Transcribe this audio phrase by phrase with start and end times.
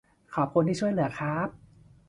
[0.35, 1.47] ขอบคุณที่ช่วยเหลือครับ